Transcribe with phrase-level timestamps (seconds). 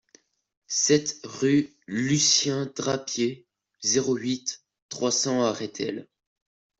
[0.65, 3.45] sept rue Lucien Drapier,
[3.83, 6.07] zéro huit, trois cents à Rethel